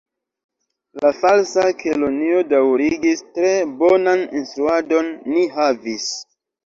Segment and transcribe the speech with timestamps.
[1.01, 3.51] La Falsa Kelonio daŭrigis: "Tre
[3.83, 6.09] bonan instruadon ni havis.»